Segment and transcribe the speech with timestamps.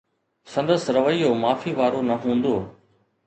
[0.51, 2.55] سندس رويو معافي وارو نه هوندو.